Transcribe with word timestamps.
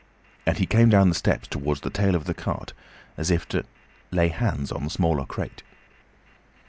And 0.47 0.57
he 0.57 0.65
came 0.65 0.89
down 0.89 1.09
the 1.09 1.13
steps 1.13 1.47
towards 1.47 1.81
the 1.81 1.91
tail 1.91 2.15
of 2.15 2.25
the 2.25 2.33
cart 2.33 2.73
as 3.17 3.29
if 3.29 3.47
to 3.49 3.63
lay 4.09 4.29
hands 4.29 4.71
on 4.71 4.83
the 4.83 4.89
smaller 4.89 5.27
crate. 5.27 5.61